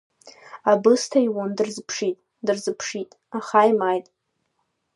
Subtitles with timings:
[0.71, 4.05] Абысҭа иун дырзыԥшит, дырзыԥшит, аха имааит.